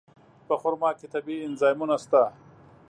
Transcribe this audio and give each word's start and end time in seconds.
په 0.47 0.55
خرما 0.61 0.89
کې 0.99 1.11
طبیعي 1.13 1.45
انزایمونه 1.49 1.95
شته. 2.03 2.21